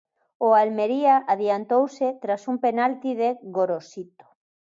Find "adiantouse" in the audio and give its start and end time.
1.33-2.07